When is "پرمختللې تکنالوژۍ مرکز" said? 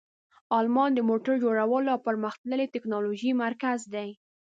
2.07-3.79